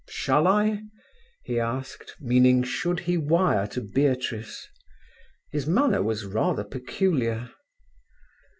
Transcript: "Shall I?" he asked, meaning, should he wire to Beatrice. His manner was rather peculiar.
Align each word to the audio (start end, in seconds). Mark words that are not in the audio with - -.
"Shall 0.09 0.47
I?" 0.47 0.81
he 1.43 1.59
asked, 1.59 2.15
meaning, 2.19 2.63
should 2.63 3.01
he 3.01 3.17
wire 3.19 3.67
to 3.67 3.81
Beatrice. 3.81 4.67
His 5.51 5.67
manner 5.67 6.01
was 6.01 6.25
rather 6.25 6.63
peculiar. 6.63 7.51